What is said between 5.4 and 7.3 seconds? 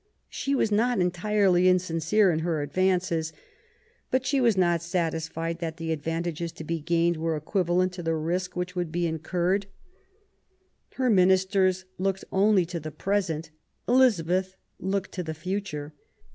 that the ad vantages to be gained